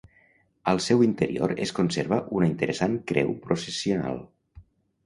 Al 0.71 0.79
seu 0.85 1.03
interior 1.07 1.53
es 1.67 1.75
conserva 1.81 2.19
una 2.41 2.51
interessant 2.55 2.97
creu 3.13 3.35
processional. 3.47 4.21